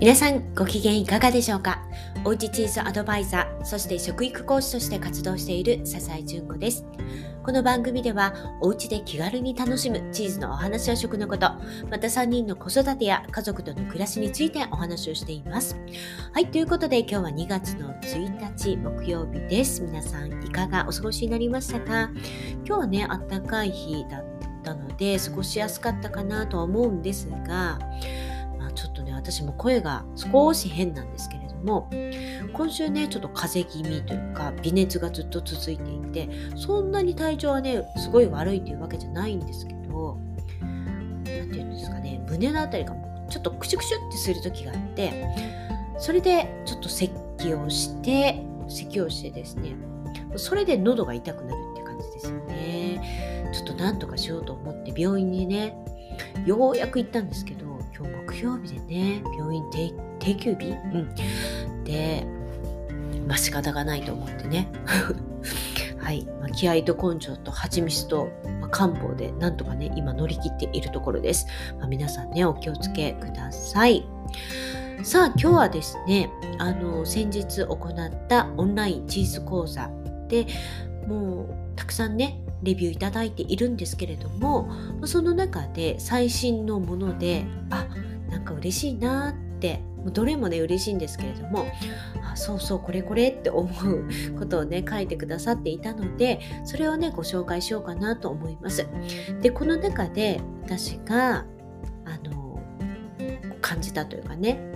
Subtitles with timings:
[0.00, 1.82] 皆さんご機嫌いかがでしょうか？
[2.24, 6.86] おうちチーズアドバイザー、そして食育講師として活動している笹井純子です。
[7.42, 11.50] この番組ではおうちで気軽に楽しむチーズのお話や食のこと、
[11.90, 15.76] また3人の子育てや家族との暮らしについてお話をしています。
[16.32, 19.82] はい、ということで今日は2月の1日木曜日です。
[19.82, 22.08] 皆さんいかがお過ごしになりましたか？
[22.64, 24.24] 今日はね、あったかい日だっ
[24.62, 27.80] たので過ごしやすかったかなとは思うんですが、
[29.30, 31.90] 私も声が少し変なんですけれども
[32.54, 40.18] 今週ねちょっと風邪気味というか微熱がずっと続いていてそんなに体調はねすごい悪いというわけじゃないんですけど
[40.62, 42.96] 何て言うんですかね胸の辺りが
[43.28, 45.26] ちょっとクシュクシュってする時があって
[45.98, 47.12] それでちょっと咳
[47.52, 49.76] をして咳をしてですね
[50.36, 53.50] それで喉が痛くなるって感じですよね。
[53.52, 55.74] ちょっとなんとかしようと思って病院にね
[56.44, 57.67] ようやく行ったんですけど
[58.44, 59.64] 曜日でね病院
[60.18, 62.26] 定休日、うん、で
[63.26, 64.68] まあ仕方がないと思ってね。
[65.98, 71.46] はい、まあ、気合と根性と蜂蜜と、まあ、漢方でなんとかね今乗り切っているところです、
[71.78, 74.06] まあ、皆さんねお気をつけください。
[75.02, 79.90] さあ今日はですねあの先日行ったオンラインチーズ講座。
[80.28, 80.46] で
[81.06, 84.70] もうたくさんねレビューいただいているんですけれども
[85.04, 87.86] その中で最新のものであ
[88.28, 91.66] なんか嬉しいなってどれもね嬉しいんですけれども
[92.22, 98.86] あそうそうこれこれって思うことをね書いてくださっていたのでそれをねご紹介しようかなと思います。
[99.40, 101.44] でこの中で私が
[102.04, 102.62] あの
[103.60, 104.67] 感じたというかね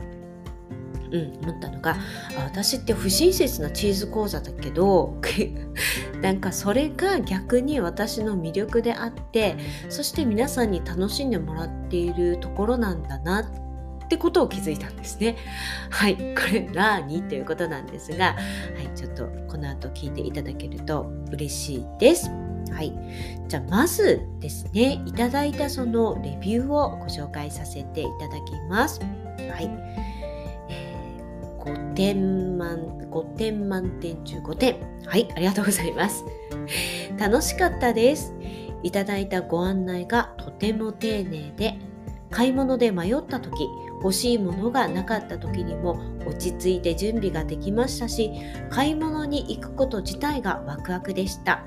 [1.12, 1.96] うん、思ったのが
[2.36, 5.20] 私って不親切なチーズ講座だけど
[6.22, 9.56] なんかそれが逆に私の魅力であって
[9.88, 15.36] そして皆さんに楽しんでもらっているところなんだなってことを気づいたんですね。
[15.88, 18.34] はい、これ何ということなんですが、は
[18.82, 22.30] い、ちょっとこの後聞いていただけると嬉しいです。
[22.70, 22.92] はい。
[23.48, 29.00] じゃあ、まずですね、いただいたそのレビューをご紹介させていただきます。
[29.00, 30.21] はい。
[31.64, 32.76] 5点満、
[33.10, 34.76] 5点満点中5点。
[35.06, 36.24] はい、ありがとうございます。
[37.18, 38.34] 楽しかったです。
[38.82, 41.78] いただいたご案内がとても丁寧で、
[42.30, 43.68] 買い物で迷った時、
[44.02, 48.32] 欲しいものがなかった時にも落ち着いて準備ができましたし、
[48.70, 51.62] 買い物に行くこと自体がワクワクでした。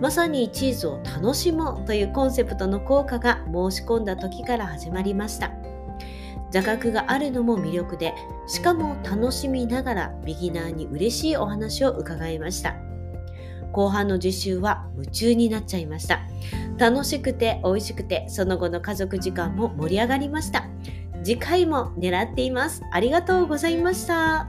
[0.00, 5.65] まさにチーズを楽しもうというコンセプトの効果が申し込んだ時から始まりました。
[6.50, 8.14] 座学があるのも魅力で、
[8.46, 12.76] しかも楽しみながらビギナーに嬉しいお話を伺いました。
[13.72, 16.20] 後半の実習は夢中になっちゃいました。
[16.78, 20.66] 楽しくて美味しくて、その後の家族時間も盛り上がりました。
[21.22, 22.82] 次回も狙っています。
[22.92, 24.48] ありがとうございました。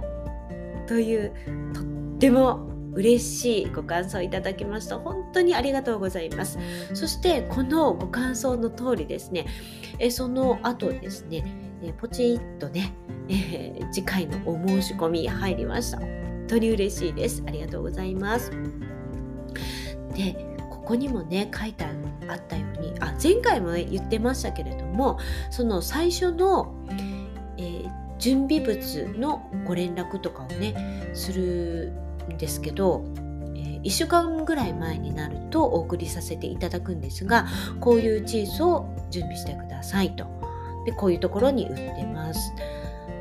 [0.87, 1.33] という、
[1.73, 1.83] とっ
[2.19, 4.97] ても嬉しいご感想いただきました。
[4.97, 6.57] 本当にありがとうございます。
[6.93, 9.45] そしてこのご感想の通りですね、
[9.99, 11.43] えその後ですね、
[11.81, 12.93] えポチッとね、
[13.29, 15.99] えー、次回のお申し込み入りました。
[15.99, 17.43] 本当に嬉しいです。
[17.45, 18.51] ありがとうございます。
[20.15, 25.19] で、ここにもね、書いてあったように、あ、前回も、ね、言ってましたけれども、
[25.51, 26.73] その最初の、
[27.57, 31.93] えー、準備物のご連絡とかをね、する
[32.31, 33.03] んですけど、
[33.83, 37.47] 1週間ぐらい前になるとお送りさせていただくんですが
[37.79, 40.36] こういうチーズを準備してくださいと
[40.87, 42.53] でこういうところに売ってます。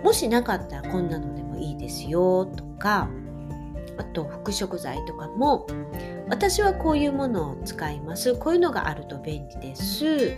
[0.04, 3.08] もしなかったらこんなのでもいいですよとか
[3.98, 5.66] あと副食材とかも
[6.28, 8.36] 私はこういうものを使います。
[8.36, 10.36] こういうのがあると便利です、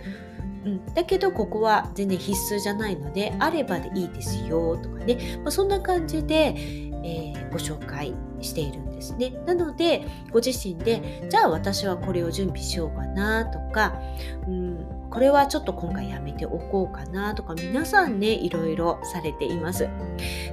[0.65, 6.55] うん、だけどここは全然必須じゃないのであればでいいですよとかね、まあ、そんな感じで、
[7.03, 9.35] えー、ご紹介しているんですね。
[9.45, 14.01] なのでご自身でじゃあ私はこれを準備しようかなとか、
[14.47, 19.89] うん、これはちょっと今回やめておこうかなとか皆さんねいろいろされています。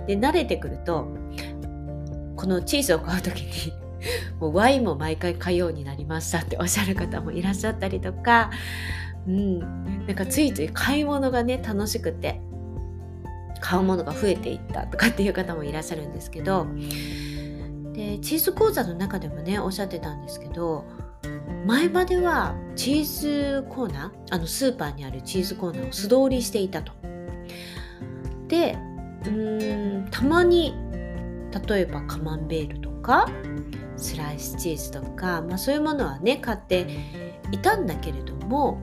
[0.07, 1.09] で慣れてくると
[2.37, 3.73] このチーズを買う時に
[4.41, 8.51] もうワインも毎回買うようになりましたっておっしゃる方もいらっしゃったりとか、
[9.27, 9.59] うん、
[10.07, 12.41] なんかついつい買い物がね楽しくて
[13.61, 16.67] 買うものが増えていったとかっていう方もいらっしゃるんですけど
[17.93, 20.85] でチーズ講座の中でもねおっしゃってたんですけど
[21.67, 26.93] 前まではチーズコーナーあのスーパーにあるチーズコーナーを素通りしていたと。
[28.49, 28.79] で
[29.27, 30.75] うんたまに
[31.69, 33.29] 例えばカマンベールとか
[33.97, 36.87] スライスチーズとか、まあ、そういうものはね買って
[37.51, 38.81] いたんだけれども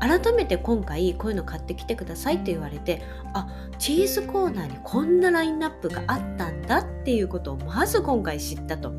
[0.00, 3.02] 改めて今回こういうの買ってきてくださいって言われて
[3.32, 3.48] あ
[3.78, 8.92] チーズコーナーにこんなラインナップがあったんだっていうことをまず今回知ったと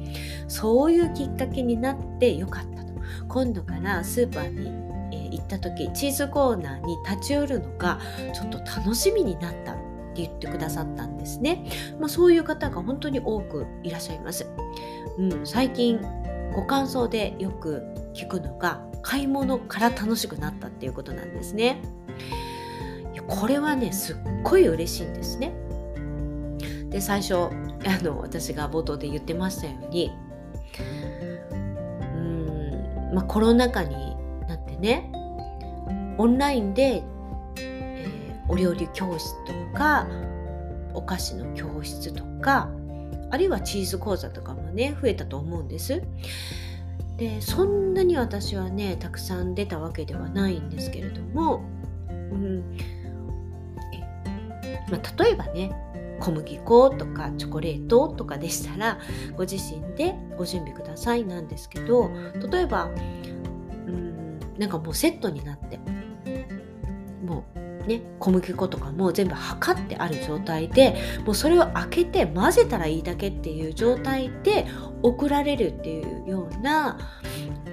[0.47, 2.85] そういうきっかけになってよかったと。
[3.27, 4.85] 今度からスーパーに、
[5.31, 7.99] 行った時チーズコーナーに立ち寄るのが
[8.33, 9.81] ちょっと楽しみになったって
[10.21, 11.69] 言ってくださったんですね、
[11.99, 14.47] まあ、そういう方が本当に多くいらっしゃいます、
[15.17, 15.99] うん、最近
[16.53, 17.83] ご感想でよく
[18.13, 21.79] 聞くのが買い物から楽しくなったっていうことなんですね
[23.27, 25.53] これはねすっごい嬉しいんですね
[26.89, 27.49] で最初あ
[28.01, 30.11] の私が冒頭で言ってましたように
[31.51, 33.95] うんまあコロナ禍に
[34.47, 35.11] なってね
[36.17, 37.03] オンラインで
[37.59, 38.07] え
[38.49, 40.07] お料理教室とか
[40.95, 42.71] お菓子の教室とか
[43.29, 46.01] あるいはチーズ講座とかもね増えたと思うんです。
[47.17, 51.63] でそんなに私はねたくさん出たわけではないんですけれども、
[52.09, 52.77] うん。
[54.89, 55.71] まあ、例えばね
[56.19, 58.99] 小麦粉とかチョコレートとかでしたら
[59.35, 62.11] ご自身でご準備くださいなんですけど
[62.51, 65.79] 例えばうんなんかもうセットになって
[67.87, 70.95] ね、小麦粉とかも全部測ってある状態で
[71.25, 74.65] もうそれを開けて混ぜたらいいだけっていう状態で
[75.03, 76.97] 送られるっていうような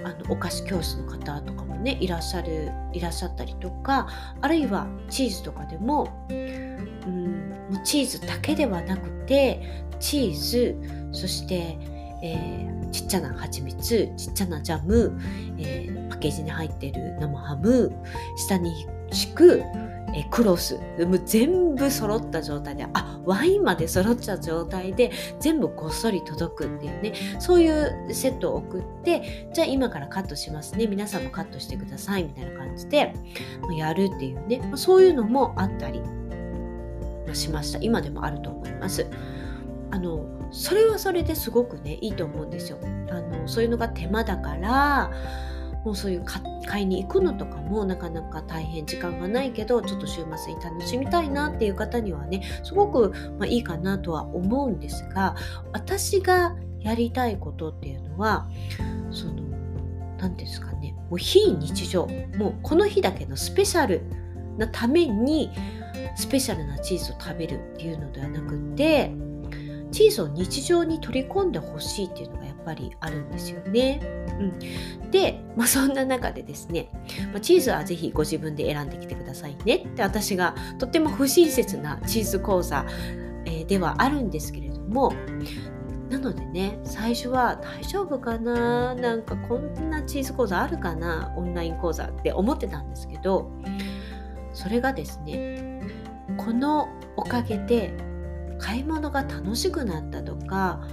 [0.03, 4.07] あのお菓子教室の方とかもねいらっしゃるいらっしゃったりとか
[4.41, 10.77] あるいはチーズとかでもうんもうチーズだけではなくてチーズ
[11.11, 11.77] そして、
[12.21, 15.19] えー、ちっちゃな蜂蜜ちっちゃなジャム、
[15.57, 17.91] えー、パッケージに入ってる生ハム
[18.35, 19.63] 下に敷く
[20.15, 20.77] えクロス。
[20.99, 27.13] もう全部揃った状態であワインまで揃った状態で全部ごっそり届くっていうね。
[27.39, 30.87] そういうセットを送ってじゃあ今からカットしますね。
[30.87, 33.13] 皆さんもカットしてくださいみたいな感じで
[33.75, 34.61] やるっていうね。
[34.75, 36.01] そういうのもあったり
[37.33, 37.79] しました。
[37.81, 39.07] 今でもあると思います。
[39.91, 42.77] あのそれはそれですごくねいいと思うんですよ。
[43.09, 45.11] あのそういうのが手間だから
[45.83, 46.25] もうそういう
[46.65, 55.35] 買いに行くのとかもなかなか大変時間がないけどちょっと週末に楽しみたいなっていう方にはねすごく、まあ、いいかなとは思うんですが
[55.73, 58.47] 私がやりたいことっていうのは
[59.11, 59.43] その
[60.17, 62.07] 何ですかねもう非日常
[62.37, 64.01] もうこの日だけのスペシャル
[64.57, 65.51] なために
[66.15, 69.11] スペシャルなチーズを食べるっていうのではなくて
[69.91, 73.99] チーズを日常に取り込んでほしいっていうのがぱりあるんですよね。
[74.39, 76.89] うん、で、まあ、そんな中でですね、
[77.31, 79.75] まあ、チーズはぜひご自分で選んできてくださいね。
[79.75, 82.85] って私がとっても不親切なチーズ講座、
[83.45, 85.13] えー、ではあるんですけれども
[86.09, 88.93] なのでね最初は大丈夫かな？
[88.95, 91.33] なんかこんなチーズ講座あるかな？
[91.35, 93.51] オンライン講座って思ってたんですけど
[94.53, 95.81] それがですね
[96.37, 96.87] この
[97.17, 97.93] おかげで
[98.59, 100.87] 買い物が楽しくなったとか、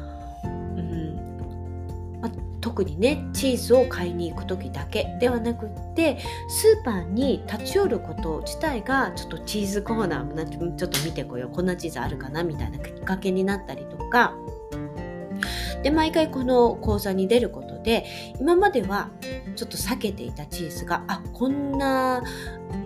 [2.82, 6.19] にねチーズを買いに行く時だけではなくって
[6.49, 11.50] スーパーに立ち寄ること自体がちょっとチーズコーナーちょっと見てこよう。
[11.50, 14.35] こんなチーズあるかなみたいなきっかけになったりとか。
[15.82, 18.05] で毎回この講座に出ることで
[18.38, 19.09] 今までは
[19.56, 22.23] ちょっと避けていたチーズがあこんな、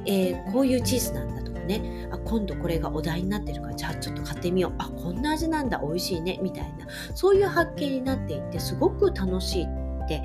[0.06, 2.08] えー、こういうチーズなんだとかね。
[2.12, 4.74] あ今度これがお題になってるからじゃあちょっと買ってみよう。
[4.78, 5.80] あこんな味なんだ。
[5.84, 6.38] 美味しいね。
[6.42, 6.86] みたいな。
[7.14, 9.66] そういう発見になっていってすごく楽しい
[10.04, 10.22] って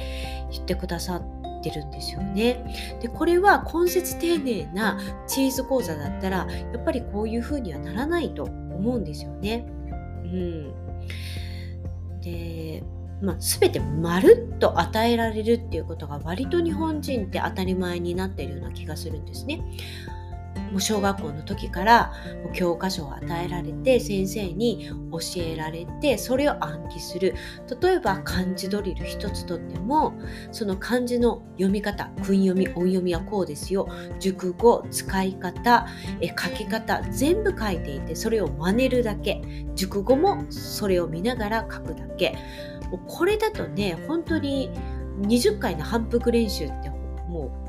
[0.52, 2.98] 言ってくださってるんですよね。
[3.02, 9.66] でこれは根節丁寧なチーズ講座だったらやっぱりこういう風にはならないと思うんですよね。
[10.24, 10.74] うん、
[12.22, 12.84] で
[13.22, 19.62] まあ、全てまるっと与えられるっていうことが割と日本人って当たり前になっているような気がするんですね。
[20.72, 22.14] もう小学校の時から
[22.54, 27.36] 教科書を与えられて先生に教えられてそれを暗記する。
[27.82, 30.14] 例えば漢字ドリル一つとっても
[30.52, 33.88] その漢字の読み方訓読み音読みはこうですよ。
[34.20, 35.88] 熟語使い方
[36.22, 39.42] え書き方全部書いていてそれを真似るだけ。
[39.76, 42.38] 熟語もそれを見ながら書くだけ。
[43.08, 44.72] これだとね本当に
[45.22, 47.69] 20回の反復練習ってもう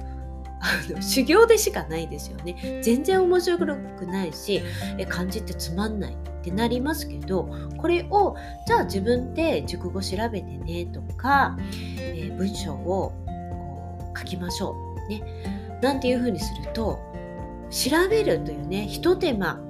[0.62, 2.80] あの修行でしかないですよね。
[2.82, 4.62] 全然面白くないし、
[4.98, 7.48] え漢字ってつまんないってなりますけど、
[7.78, 8.36] これを
[8.66, 11.56] じゃあ自分で熟語調べてねとか、
[11.98, 13.12] えー、文章を
[13.50, 14.76] こう書きましょ
[15.08, 15.08] う。
[15.08, 15.22] ね。
[15.80, 16.98] なんていうふうにすると、
[17.70, 19.60] 調べるというね、ひと手間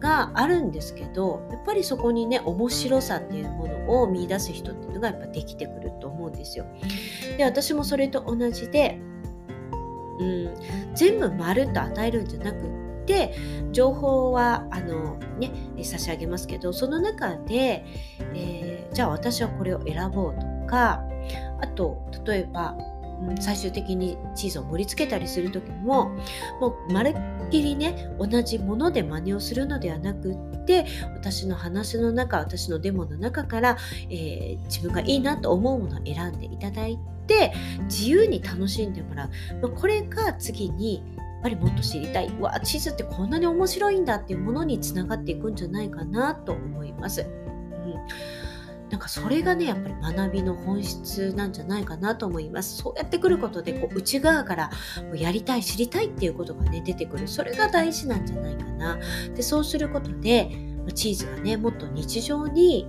[0.00, 6.66] があるんですけど、やっぱりそこにね、面白さっていうものを見出す人っていうのがやっぱできてくると思うんですよ。
[7.38, 9.00] で、私もそれと同じで、
[10.18, 13.34] うん、全部丸と与えるんじゃなくって
[13.72, 17.84] 情報はあの、ね、差し上げますけどその中で、
[18.34, 21.02] えー、じゃあ私はこれを選ぼうとか
[21.60, 22.76] あと例えば
[23.40, 26.10] 最終的にチーズを盛り付けたりする時も
[26.60, 27.14] もうまる
[27.46, 33.76] っきりね同じもので真似をするのではなくって私の話の中私のデモの中から、
[34.10, 37.52] えー、自分がいいなと思うものを選んでいただいて
[37.84, 39.30] 自由に楽しんでもらう。
[39.62, 42.32] まあこれが次にやっぱりもっと知りたい。
[42.40, 47.22] わチーズってこんなに面白いんだっていうものにつながっていくんじゃないかなと思います。
[47.22, 47.94] うん。
[48.90, 52.82] なんかそれがねやっぱり学びの本質なんじゃないかなと思います。
[52.82, 54.70] そうやってくることでこう内側から
[55.14, 57.26] やりたい知りたいっていうことがね出てくる。
[57.26, 58.98] それが大事なんじゃないかな。
[59.34, 60.50] でそうすることで
[60.94, 62.86] チーズがねもっと日常に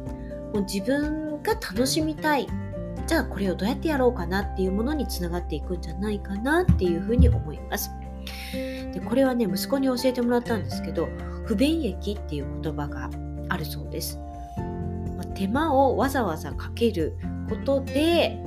[0.53, 2.47] もう自分が楽しみたい。
[3.07, 7.89] じゃあこれをどうやってやろうかなっていうものにつながっていくんじゃないかなっていうふうに思います。
[8.93, 11.07] でこれはね息子に教えてもらったんですけど
[11.45, 13.09] 不便益っていう言葉が
[13.49, 14.19] あるそうです。
[15.17, 17.17] ま手間をわざわざかける
[17.49, 18.39] ことで、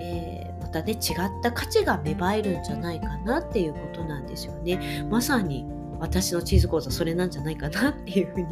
[0.00, 0.96] えー、またね違っ
[1.42, 5.06] た価値が芽生えるんじゃないかなっていうことなんですよね。
[5.10, 5.64] まさに
[5.98, 8.46] 私のチーズ講座それなんじゃないかなっていうふうに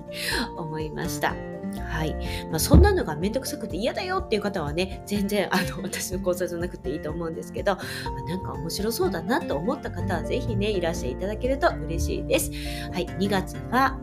[0.56, 1.34] 思いました。
[1.80, 2.14] はい。
[2.50, 12.50] まあ、そんなのがめんどくさくて嫌だよっていう方はね、全然あの 私の講座じゃなくていいと思うんですけど、まあ、なんか面白そうだなと思った方はぜひね、いらしていただけると嬉しいです。
[12.92, 13.06] はい。
[13.06, 13.98] 2月は、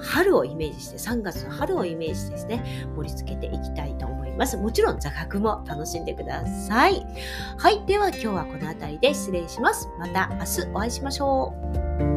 [0.00, 4.56] 春をイメージして、3月の春をイメージですね、盛り付けていきたいと思います。
[4.56, 7.06] もちろん座学も楽しんでください。
[7.58, 7.84] はい。
[7.86, 9.88] では今日はこの辺りで失礼します。
[9.98, 11.54] また明日お会いしましょ
[12.04, 12.07] う。